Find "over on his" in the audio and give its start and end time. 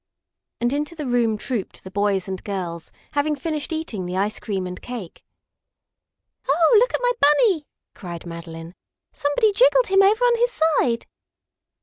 10.01-10.59